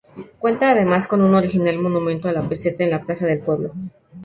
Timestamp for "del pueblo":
3.27-3.71